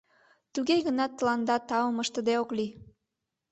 [0.53, 2.71] —Туге гынат тыланда таум ыштыде ок лий.